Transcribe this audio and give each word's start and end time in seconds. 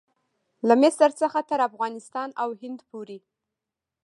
له 0.67 0.73
مصر 0.81 1.09
څخه 1.21 1.39
تر 1.49 1.59
افغانستان 1.69 2.29
او 2.41 2.49
هند 2.61 2.79
پورې. 2.89 3.17